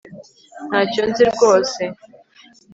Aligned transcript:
Ntacyo 0.69 1.01
nzi 1.09 1.23
rwose 1.33 1.81